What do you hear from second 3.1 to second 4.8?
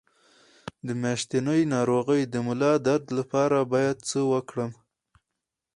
لپاره باید څه وکړم؟